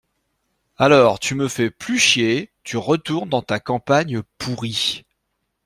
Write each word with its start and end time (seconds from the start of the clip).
Alors 0.79 1.19
tu 1.19 1.35
me 1.35 1.47
fais 1.47 1.69
plus 1.69 1.99
chier, 1.99 2.49
tu 2.63 2.75
retournes 2.75 3.29
dans 3.29 3.43
ta 3.43 3.59
campagne 3.59 4.23
pourrie 4.39 5.05